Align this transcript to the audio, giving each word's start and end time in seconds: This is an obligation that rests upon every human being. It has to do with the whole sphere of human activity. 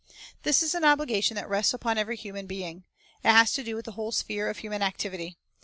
This 0.41 0.63
is 0.63 0.73
an 0.73 0.83
obligation 0.83 1.35
that 1.35 1.47
rests 1.47 1.75
upon 1.75 1.99
every 1.99 2.15
human 2.17 2.47
being. 2.47 2.85
It 3.23 3.29
has 3.29 3.53
to 3.53 3.63
do 3.63 3.75
with 3.75 3.85
the 3.85 3.91
whole 3.91 4.11
sphere 4.11 4.49
of 4.49 4.57
human 4.57 4.81
activity. 4.81 5.37